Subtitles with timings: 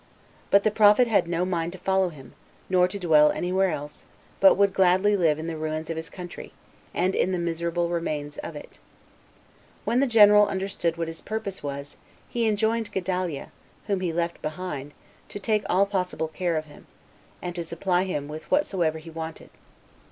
[0.49, 2.33] But the prophet had no mind to follow him,
[2.71, 4.03] nor to dwell any where else,
[4.39, 6.53] but would gladly live in the ruins of his country,
[6.91, 8.79] and in the miserable remains of it.
[9.85, 13.51] When the general understood what his purpose was, he enjoined Gedaliah,
[13.85, 14.93] whom he left behind,
[15.29, 16.87] to take all possible care of him,
[17.39, 19.51] and to supply him with whatsoever he wanted.